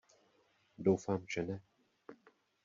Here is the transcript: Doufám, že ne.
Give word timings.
Doufám, 0.77 1.25
že 1.29 1.43
ne. 1.43 1.61